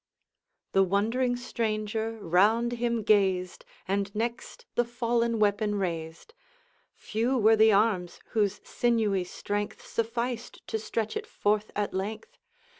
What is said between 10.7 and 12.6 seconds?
stretch it forth at length.